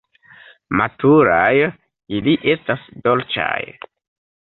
Maturaj 0.79 1.53
ili 2.19 2.37
estas 2.57 2.91
dolĉaj. 3.07 3.57